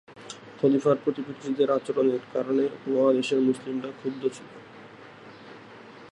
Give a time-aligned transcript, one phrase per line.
[0.59, 4.49] খলিফার প্রতি ব্রিটিশদের আচরণের কারণে উপমহাদেশের মুসলিমরা ক্ষুব্ধ ছিল।